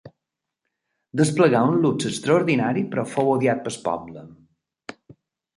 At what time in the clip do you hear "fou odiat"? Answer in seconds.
3.13-3.65